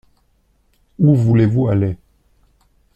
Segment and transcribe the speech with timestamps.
[0.97, 1.95] Où voulez-vous aller?